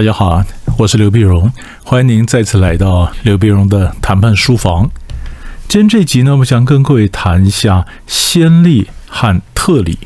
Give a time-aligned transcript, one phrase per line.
[0.00, 0.42] 大家好，
[0.78, 1.52] 我是刘碧荣，
[1.84, 4.90] 欢迎您再次来到刘碧荣的谈判书房。
[5.68, 9.98] 今天这集呢，我想跟各位谈一下先例和特例。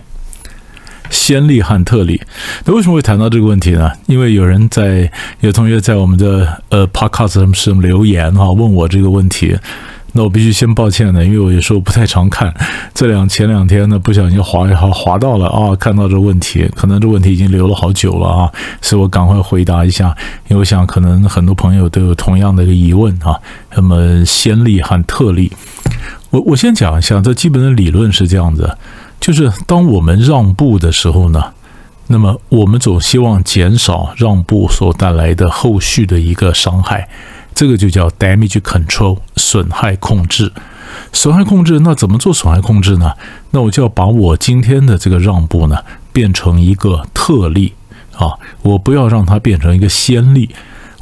[1.10, 2.20] 先例和特例，
[2.64, 3.92] 那为什么会谈到这个问题呢？
[4.06, 9.56] 因为有人在有同学在我们的呃 podcast 上留言哈，问我这个问题。
[10.16, 12.54] 那我必须先抱歉的，因为我有时候不太常看。
[12.94, 20.16] 这两前两天呢，不小心滑一滑滑到了啊，看到这问题，可能这问题已经留了好久了啊，所以我赶快回答一下，
[20.48, 23.36] 因为我想可能很多朋友都有同样的一个疑问啊。
[23.74, 25.50] 那么先例和特例，
[26.30, 28.78] 我我先讲一下，这基本的理论是这样子，
[29.18, 31.42] 就是当我们让步的时候呢，
[32.06, 37.08] 那么我们总希望减少让步所带来的后续的一个伤害。
[37.54, 40.52] 这个就叫 damage control，损害控制。
[41.12, 43.12] 损害控制，那怎么做损害控制呢？
[43.50, 45.78] 那我就要把我今天的这个让步呢，
[46.12, 47.72] 变成一个特例
[48.16, 50.50] 啊，我不要让它变成一个先例。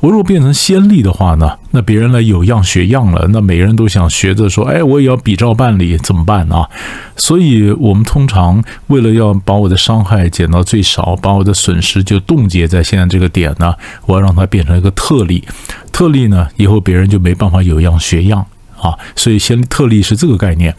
[0.03, 6.69] 我如果变成先例的话呢，那别人来有样学样了，那每个人都想学着说，哎，我也要比照办理，怎么办啊？
[7.17, 13.73] 所以，我们通常为了要把我的伤害减到最少，把我的损失就冻结在现在这个点呢，
[14.07, 15.45] 我要让它变成一个特例。
[15.93, 18.45] 特例呢，以后别人就没办法有样学样。
[18.83, 20.75] 啊，所以先特例是这个概念，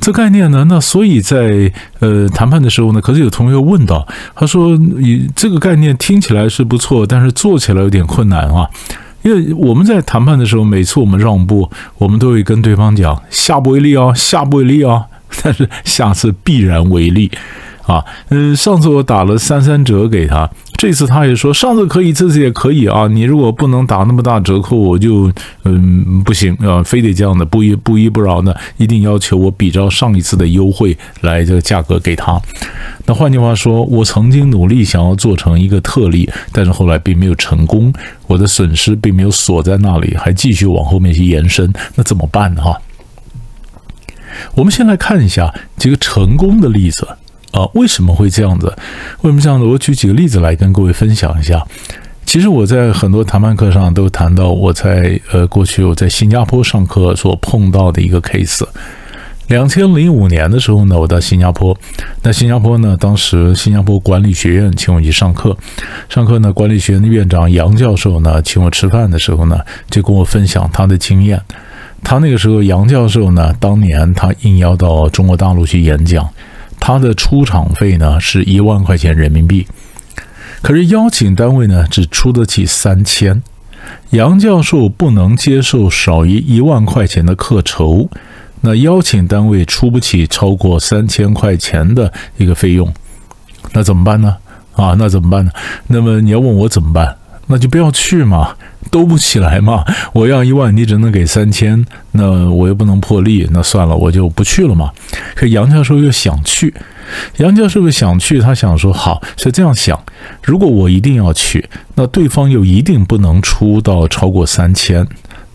[0.00, 8.68] 这概念呢，那所以在呃谈判的时候呢，可是有同学问到，他说你这个概念听起来是不错，但是做起来有点困难啊，
[9.22, 15.04] 因为我们在谈判的时候，每次我们让步，我们都会跟对方讲下不为例啊，下不为例啊，
[15.42, 17.30] 但是下次必然为例。
[17.86, 23.08] 啊，嗯，上次我打了三三折给他，这次他也说上次可以，这次也可以啊。
[23.08, 25.32] 你如果不能打那么大折扣，我就
[25.64, 32.40] 嗯不行啊，非得这样的不依不依不饶的，一定要求我比照上一次的优惠来这个价格给他。
[33.06, 37.92] 那换句话说，我曾经努力想要做成一个特例，但是后来并没有成功，
[38.26, 42.62] 我的损失并没有锁在那里，还继续往后面去延伸，那怎么办呢？
[42.62, 42.78] 哈，
[44.54, 47.08] 我们先来看一下几个成功的例子。
[47.52, 48.66] 啊，为什么会这样子？
[49.22, 49.64] 为什么这样子？
[49.64, 51.62] 我举几个例子来跟各位分享一下。
[52.24, 58.66] 其实我在很多谈判课上都谈到，我在呃过去我在新加坡上课所碰到的一个 case。
[59.46, 61.74] 两千零五年的时候呢，我到新加坡，
[62.24, 65.56] 那新加坡呢，当时新加坡管理学院请我去上课，
[66.08, 71.40] 上课呢，管理学院的院长杨教授呢，请我吃饭的时候呢，就跟我分享他的经验。
[72.02, 76.28] 他那个时候，杨教授呢，当年他应邀到中国大陆去演讲。
[76.86, 79.66] 他的出场费呢是一万块钱人民币，
[80.62, 83.42] 可是邀请单位呢只出得起三千，
[84.10, 88.08] 杨教授不能接受少于一万块钱的课酬，
[88.60, 92.94] 那邀请单位出不起超过三千块钱的一个费用，
[93.72, 94.36] 那怎么办呢？
[94.76, 95.50] 啊，那怎么办呢？
[95.88, 97.16] 那么你要问我怎么办？
[97.46, 98.56] 那就不要去嘛，
[98.90, 99.84] 兜不起来嘛。
[100.12, 104.90] 我要一万，你只能给三千，那我又不能破例，那算了，我就不去了嘛。
[105.34, 106.74] 可杨教授又想去，
[107.36, 109.98] 杨教授又想去，他想说好，是这样想：
[110.42, 115.06] 如果我一定要去，那对方又一定不能出到超过三千，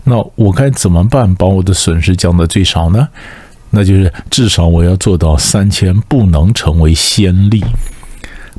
[0.04, 3.08] 那我该怎么办，把我的损失降到最少呢？
[3.74, 7.64] 那就是至少我要做到三千不能成为先例。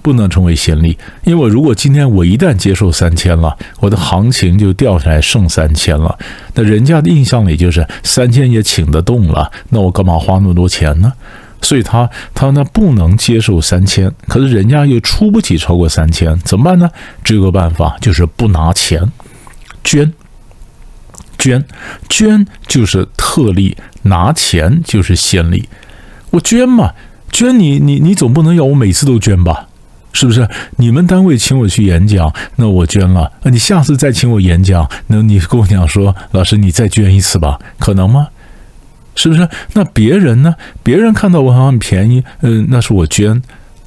[0.03, 6.19] 不能成为先例，因为如果今天我一旦接受三千了，我的行情就掉下来剩三千了。
[6.53, 11.13] 那人家的印象里就是三千也请得动了，那我干嘛花那么多钱呢？
[11.61, 16.89] 所以他他呢不能接受三千，可是人家又出不起超过三千，怎么办呢？
[17.23, 19.09] 这个办法就是不拿钱，
[19.81, 20.11] 捐，
[21.39, 21.63] 捐，
[22.09, 25.69] 捐就是特例，拿钱就是先例。
[26.31, 26.91] 我捐嘛，
[27.31, 29.69] 捐你你你总不能要我每次都捐吧？
[30.13, 33.29] 是不是你们单位请我去演讲，那我捐了。
[33.43, 38.27] 你下次再请我演讲，那你跟我讲说，老师你再捐一次吧，可能吗？
[39.15, 39.47] 是不是？
[39.73, 40.55] 那别人呢？
[40.81, 43.41] 别人看到我好像很便宜，嗯，那是我捐。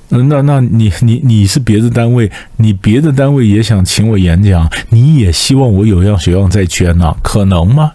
[0.09, 7.91] 那那你你你是别的单位，你别的单位也想请我演讲，你也希望我有样学样再捐呢，可能吗？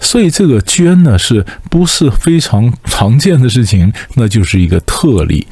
[0.00, 3.92] 所以这个捐呢，是不是非常常见的事情？
[4.14, 5.46] 那就是一个特例。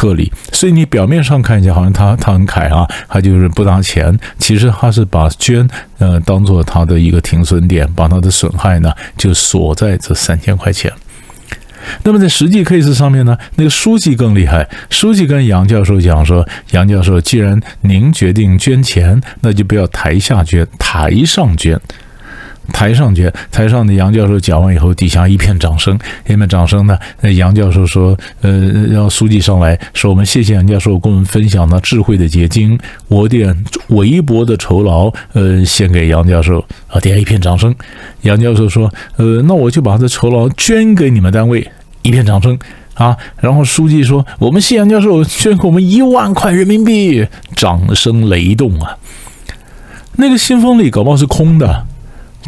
[0.00, 5.68] 特例，所以你表面上看起来好像他他很凯啊，他就是不拿钱，其实他是把捐
[5.98, 10.90] 呃当做他的一个停损点，把他的损害呢就锁在这三千块钱。
[12.02, 21.78] 那么在实际 case 上面呢，那个书记更厉害，书记跟杨教授讲说，杨教授，既然您决定捐钱，那就不要台下捐，台上捐。
[22.72, 26.98] 台上去，台上的杨教授讲完以后，底下一片掌声，一片掌声呢。
[27.20, 28.50] 那杨教授说：“呃，
[28.90, 32.78] 让书记上来说，我们谢谢杨教授跟我们分享了智慧的结晶，
[33.08, 37.74] 我点微薄的酬劳，呃，献给杨教授。”啊，底下一片掌声。
[38.22, 41.70] 杨教授说：“呃，那我就把这酬劳捐给你们单位。”
[42.02, 42.58] 一片掌声
[42.94, 43.16] 啊。
[43.40, 48.96] 然后书记说：“我们谢杨教授捐给我们一万块人民币。”掌声雷动啊。
[50.16, 51.86] 那个信封里搞不好是空的。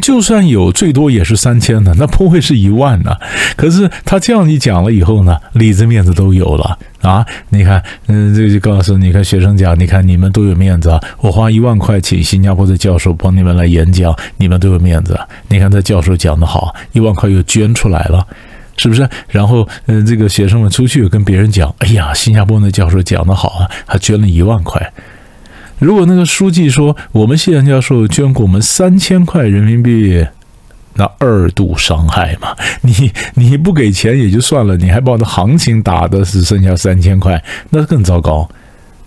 [0.01, 3.15] 就算有，最多也是三千的，那不会是一万呢？
[3.55, 7.25] 可是他这样一讲了以后呢，里子面子都有了啊！
[7.49, 10.99] 你看，嗯，这就告诉你看学生讲，你看你们都有面子啊！
[11.19, 15.17] 我花一万块请新加坡的教授帮你们来演讲，你们都有面子。
[15.47, 18.25] 你看这教授讲的好，一万块又捐出来了，
[18.77, 19.07] 是不是？
[19.29, 24.91] 然后，嗯，这个学生们出去跟别人讲，哎呀，新加坡那教授讲的好啊，他捐了一万块。
[25.79, 30.25] 如果那个书记说我们谢阳教授捐给我们三千块人民币，
[30.95, 32.55] 那二度伤害嘛？
[32.81, 38.47] 你你不给钱也就算了，你还把我的行情打的只剩下三千块，那更糟糕，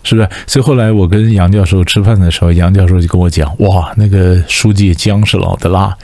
[0.03, 0.29] 是不是？
[0.45, 5.95] 所以后来我跟杨教授吃饭的时候，杨教授就跟我讲：“哇，那个书记姜是老的辣。”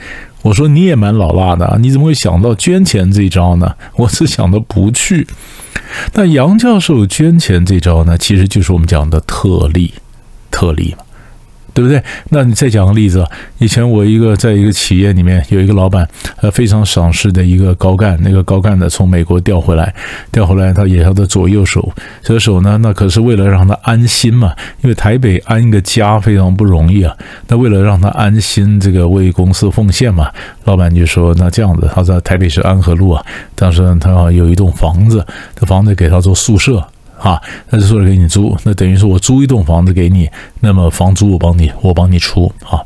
[0.42, 5.26] 我说：“你也蛮老辣的，你怎么会想到捐钱这一招呢？” 我是想的不去。
[6.14, 9.92] 那杨教授捐钱这招呢，其实就是我们讲的特例。
[10.54, 11.04] 特例嘛，
[11.74, 12.00] 对不对？
[12.30, 13.26] 那你再讲个例子。
[13.58, 19.92] 以前我一个在一个企业里面有一个老板，呃，非常赏识的一个高干，那个高干呢从美国调回来，
[20.30, 21.92] 调回来他也他的左右手，
[22.22, 27.16] 左手呢，那可是为了让他安心嘛，因为台北安一个家非常不容易啊。
[27.48, 30.30] 那为了让他安心，这个为公司奉献嘛，
[30.64, 33.24] 老板就说那这样子，他在台北市安和路啊，
[33.56, 36.86] 当时他有一栋房子，这房子给他做宿舍。
[37.24, 37.40] 啊，
[37.70, 40.28] 那就说给你租，那等于说我租一栋房子给你，
[40.60, 42.84] 那么房租我帮你，我帮你出啊。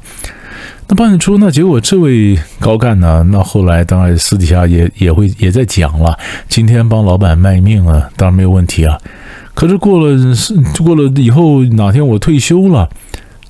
[0.86, 6.16] 那帮你出，那结果这位高干呢，那后来当然私底下也也会也在讲了，
[6.48, 8.96] 今天帮老板卖命了，当然没有问题啊。
[9.54, 10.54] 可是过了是
[10.84, 12.88] 过了以后，哪天我退休了，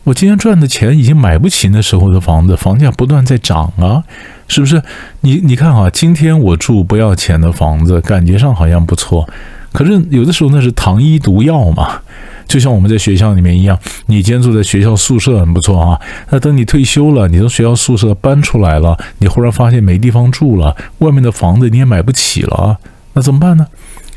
[0.04, 4.02] 我今天赚的钱已经买不起那时候的房子，房价不断在涨啊，
[4.48, 4.82] 是不是？
[5.20, 9.28] 你你看啊，今天我住不要钱的房子，感觉上好像不错。
[9.78, 12.00] 可是有的时候那是糖衣毒药嘛，
[12.48, 22.76] 就像我们在学校里面一样，你今天住在学校宿舍很不错啊，那等你退休了，你从学校宿舍搬出来了，你忽然发现没地方住了，外面的房子你也买不起了，
[23.12, 23.68] 那怎么办呢？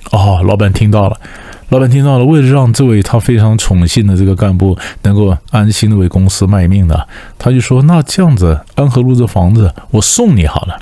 [0.09, 1.15] 哦，老板听到了，
[1.69, 10.79] 老板听到了，为了让这位他非常宠信的这个干部能够安心的为公司卖命的，他就说：那这样子，安和路这房子我送你好了。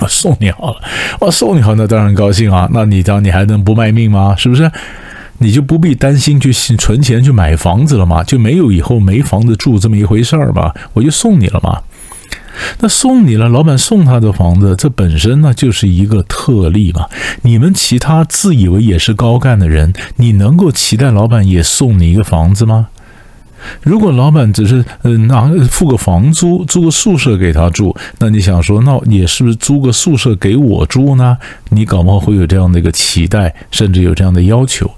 [0.00, 0.80] 我送你好了，
[1.20, 2.68] 我送你好，那当然高兴啊。
[2.72, 4.34] 那你当你还能不卖命吗？
[4.36, 4.70] 是不是？
[5.38, 10.72] 你就不必担心去存钱去买房子了嘛，就没有以后没房子住这么一回事儿嘛。
[10.94, 11.80] 我就送你了嘛。
[12.80, 17.06] 那送你了，老板送他的房子，这本身呢就是一个特例嘛。
[17.42, 22.88] 你们其他自以为也是高干的人，你能够期待老板也送你一个房子吗？
[23.82, 31.36] 如果老板只是嗯拿付个房租，租个宿舍给他住，那你想说，那也是不是租个宿舍给我住呢？
[31.70, 34.90] 你搞不好会有这样的一个期待，甚至有这样的要求。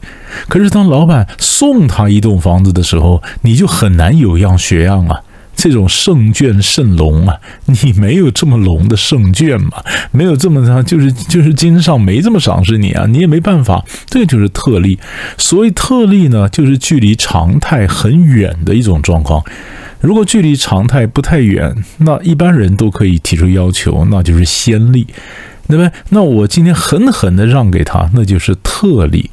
[0.49, 5.21] 可是当老板送他一栋房子的时候，你就很难有样学样啊。
[5.61, 7.37] 这种圣眷圣龙啊，
[7.67, 9.85] 你没有这么龙的圣眷嘛？
[10.11, 13.85] 没有这么长，就是就是经上没这么赏识你啊，你也没办法。
[14.07, 14.99] 这就是特例。
[15.37, 19.45] 所谓特例呢，就是距离常态很远的一种状况。
[20.01, 25.07] 如果距离常态不太远，那一般人都可以提出要求，那就是先例，
[25.69, 25.93] 对不对？
[26.09, 29.29] 那我今天狠狠的让给他，那就是特例。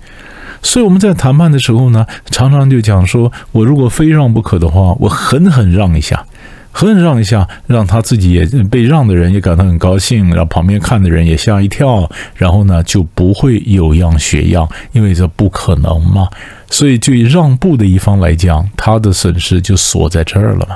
[0.68, 6.26] 所以我们在谈判的时候呢，常常就讲说，我如果非让不可的话，我狠狠让一下，
[6.74, 16.28] 狠狠让一下，让他自己也被让的人也感到很高兴，让旁边看的人也吓一跳，然后呢就不会有样学样，因为这不可能嘛。
[16.70, 20.76] 所以对让步的一方来讲，他的损失就锁在这儿了嘛。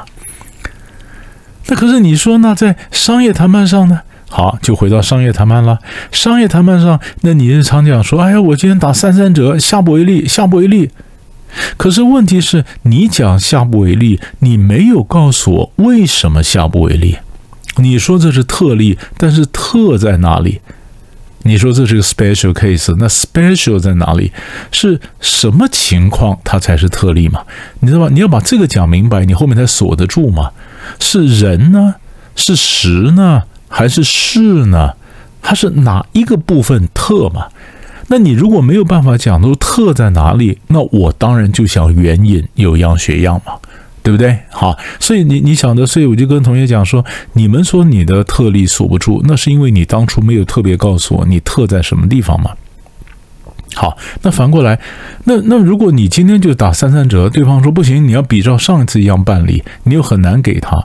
[1.67, 3.99] 那可是你说，那在商业谈判上呢？
[4.31, 5.77] 好，就回到商业谈判了。
[6.09, 10.89] 商业谈判上，那你日常讲说：“哎呀，我今天打三三折，下不为例，下不为例。”
[11.75, 17.17] 可是问题是你讲下不为例，你没有告诉我为什么下不为例。
[17.75, 20.61] 你说这是特例，但是特在哪里？
[21.43, 24.31] 你说这是个 special case，那 special 在哪里？
[24.71, 27.41] 是什么情况它才是特例嘛？
[27.81, 28.07] 你知道吧？
[28.09, 30.51] 你要把这个讲明白，你后面才锁得住嘛？
[31.01, 31.95] 是人呢？
[32.37, 33.43] 是时呢？
[33.71, 34.93] 还是是呢？
[35.41, 37.47] 它是哪一个部分特嘛？
[38.09, 43.53] 那你如果没有办法讲出特在哪里，那我当然就想援引有样学样嘛，
[44.03, 44.37] 对不对？
[44.49, 52.51] 好，所以你你想的，所以我就跟同学讲说，你们说你的特例锁不住，那是因为你当初没有特别告诉我你特在什么地方嘛。
[53.73, 54.77] 好，那反过来，
[55.23, 60.83] 那那如果你今天就打三三折，对方说不行，你要比照上一次一样办理，你又很难给他，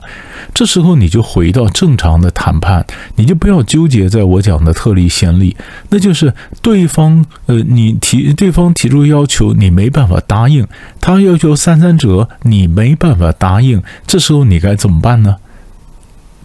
[0.53, 5.55] 这时候你就回到正常的谈判，你就不要纠结在我讲的特例先例，
[5.89, 10.65] 那就是对方呃，你提对方提出要求，你没办法答应，
[11.01, 15.35] 他要求三三折，你没办法答应，这时候你该怎么办呢？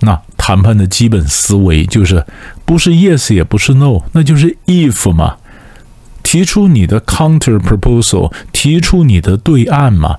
[0.01, 2.27] 那谈判的基本思维就是
[2.65, 5.37] 不是 yes 也不是 no，那就是 if 嘛。
[6.33, 10.17] 提出你的 counter proposal，提出你的对案嘛。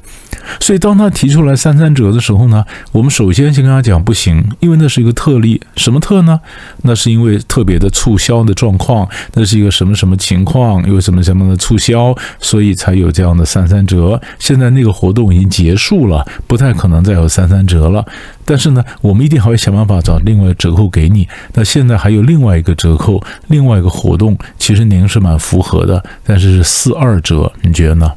[0.59, 5.61] 所以当他提出来三三折的时候呢，我们首先先跟他讲不行，因为那是一个特例。
[5.75, 6.39] 什么特呢？
[6.83, 14.21] 那是因为特别的促销的状况，那是一个什么什么情况，因为什么什么的促销，所以才有这样的三三折。
[14.39, 18.05] 现在那个活动已经结束了，不太可能再有三三折了。
[18.45, 21.27] 但是呢，我们一定还会想办法找另外折扣给你。
[21.53, 28.11] 那现在还有另外一个折扣，另外一个活动，其实您是蛮符合的，但是是四二折，你觉得呢？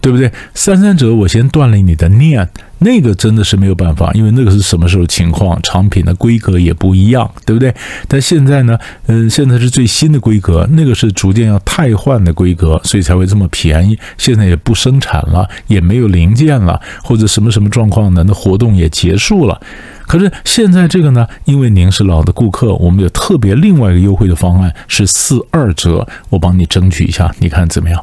[0.00, 0.30] 对不对？
[0.54, 7.74] 三三折，我先断了你的念，那个真的是没有办法，因为那个是什么时候情况，产品的规格也不一样，对不对？
[8.08, 13.98] 但现在呢，嗯，现在是最新的规格，那个是逐渐要汰换的规格，所以才会这么便宜。
[14.16, 18.24] 现在也不生产了，也没有零件了，或者什么什么状况呢？
[18.26, 19.60] 那活动也结束了。
[20.06, 28.02] 可是现在这个呢，因为您是老的顾客，我们有特别另外一个优惠的方案，是四二折，我帮你争取一下，你看怎么样？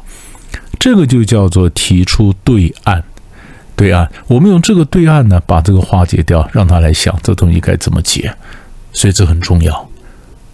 [0.78, 3.02] 这个就叫做提出对岸，
[3.74, 8.32] 对岸，我们用这个对岸呢，把这个化解掉，让他来想这东西该怎么解，
[8.92, 9.88] 所以这很重要，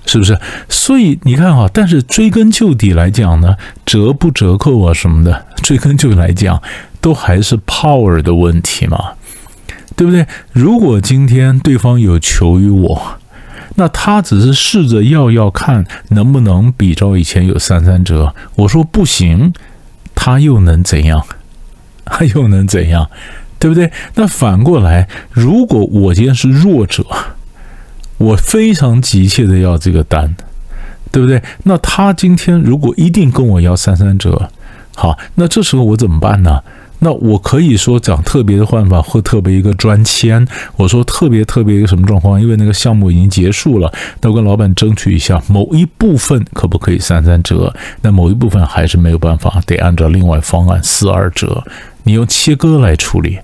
[0.06, 0.38] 是不是？
[0.68, 3.54] 所以你看哈，但是追根究底来讲呢，
[3.84, 6.60] 折不折扣啊什么的，追根究底来讲，
[7.00, 9.12] 都还是 power 的问题嘛，
[9.94, 10.26] 对不对？
[10.52, 13.18] 如果今天对方有求于我，
[13.76, 19.52] 那他只是试着要要看能不能比照以前有三三折，我说不行。
[20.14, 21.24] 他又能怎样？
[22.04, 23.10] 他又能怎样？
[23.58, 23.90] 对不对？
[24.14, 27.06] 那反过来，如果我今天是弱者，
[28.18, 30.34] 我非常急切的要这个单，
[31.10, 31.42] 对不对？
[31.62, 34.50] 那他今天如果一定跟我要三三折，
[34.94, 36.60] 好，那这时候我怎么办呢？
[37.04, 40.44] 那我可以说讲特别的换法或特别一个专签，
[40.76, 42.40] 我说特别特别一个什么状况？
[42.40, 43.92] 因为那个项目已经结束了，
[44.22, 47.70] 那我跟老板争取一下某一部分可不可以三三折？
[48.00, 51.62] 那某一部分还是没有办法，得按照另外方案四二折。
[52.04, 53.38] 你用切割来处理，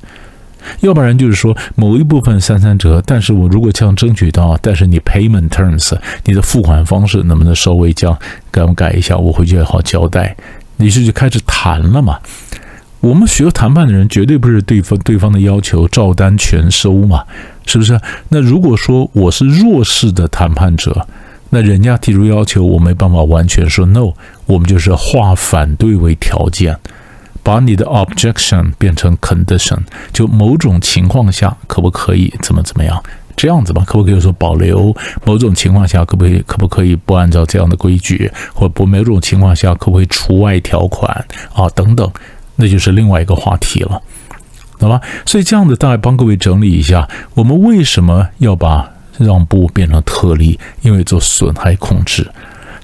[0.80, 8.18] 要不然就是说某一部分三三折，但是我如果这样争取到，但是你 payment terms 你的付款方式能不能稍微这样
[8.50, 9.18] 改改一下？
[9.18, 10.34] 我回去也好交代。
[10.78, 12.18] 于是就开始谈了嘛。
[13.00, 17.24] 我们学谈判的人绝对不是对方对方的要求照单全收嘛，
[17.64, 17.98] 是不是？
[18.28, 21.06] 那如果说我是弱势的谈判者，
[21.48, 24.12] 那人家提出要求，我没办法完全说 no，
[24.44, 26.76] 我们就是化反对为条件，
[27.42, 29.78] 把你的 objection 变成 condition，
[30.12, 33.02] 就某种情况下可不可以怎么怎么样
[33.34, 33.82] 这样子吧？
[33.86, 34.94] 可不可以说保留？
[35.24, 38.30] 某种情况下可不可以可不可以不按照这样的规矩？
[38.52, 41.66] 或不某种情况下可不可以除外条款啊？
[41.70, 42.12] 等等。
[42.60, 44.00] 那就是另外一个话题了，
[44.78, 45.00] 懂吗？
[45.26, 48.88] 所以这样子，大概帮各位整理一下，我们为什么要把
[49.18, 50.58] 让步变成特例？
[50.82, 52.30] 因为做损害控制，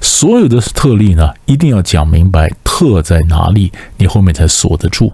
[0.00, 5.12] 所有的特例呢，一定要讲明白特在哪里，你后面才锁得住。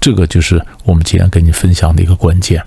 [0.00, 2.62] 这个就是我们今天跟你分享的一个关键。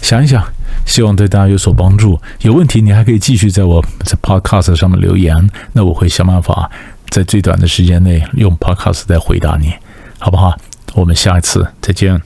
[0.00, 0.44] 想一想，
[0.86, 2.20] 希望对大家有所帮助。
[2.42, 6.70] 有问题，你还可以继续在我在 Podcast 上面留言，那我会想办法
[7.08, 9.72] 在最短的时间内用 Podcast 再回答你。
[10.18, 10.56] 好不好？
[10.94, 12.20] 我们下一次再见。